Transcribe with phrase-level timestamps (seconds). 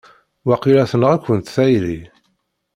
[0.47, 1.99] Waqila tenɣa-kent tayri!